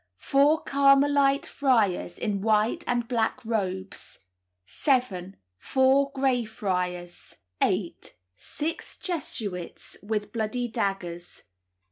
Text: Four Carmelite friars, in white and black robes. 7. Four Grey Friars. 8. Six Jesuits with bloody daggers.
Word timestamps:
Four 0.17 0.61
Carmelite 0.63 1.45
friars, 1.45 2.17
in 2.17 2.41
white 2.41 2.83
and 2.87 3.07
black 3.07 3.37
robes. 3.45 4.17
7. 4.65 5.35
Four 5.59 6.11
Grey 6.15 6.43
Friars. 6.43 7.35
8. 7.61 8.15
Six 8.35 8.97
Jesuits 8.97 9.97
with 10.01 10.31
bloody 10.31 10.67
daggers. 10.67 11.43